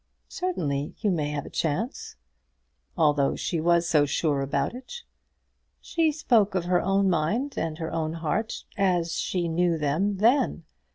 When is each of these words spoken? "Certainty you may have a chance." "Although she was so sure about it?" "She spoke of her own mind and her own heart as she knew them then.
"Certainty 0.29 0.95
you 1.01 1.11
may 1.11 1.29
have 1.29 1.45
a 1.45 1.49
chance." 1.51 2.15
"Although 2.97 3.35
she 3.35 3.59
was 3.61 3.87
so 3.87 4.07
sure 4.07 4.41
about 4.41 4.73
it?" 4.73 5.03
"She 5.79 6.11
spoke 6.11 6.55
of 6.55 6.65
her 6.65 6.81
own 6.81 7.07
mind 7.07 7.53
and 7.55 7.77
her 7.77 7.91
own 7.93 8.13
heart 8.13 8.63
as 8.75 9.13
she 9.19 9.47
knew 9.47 9.77
them 9.77 10.17
then. 10.17 10.63